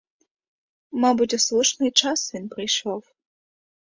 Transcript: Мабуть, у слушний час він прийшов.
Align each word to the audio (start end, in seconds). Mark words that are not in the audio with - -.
Мабуть, 1.03 1.33
у 1.33 1.37
слушний 1.39 1.91
час 1.91 2.33
він 2.33 2.49
прийшов. 2.49 3.13